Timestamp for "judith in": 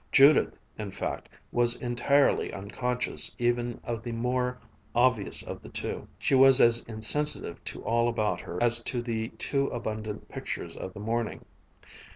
0.11-0.89